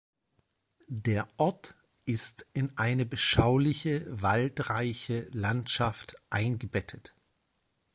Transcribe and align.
Der 0.87 1.29
Ort 1.37 1.75
ist 2.05 2.47
in 2.53 2.75
eine 2.75 3.05
beschauliche 3.05 4.03
waldreiche 4.09 5.29
Landschaft 5.31 6.15
eingebettet. 6.31 7.13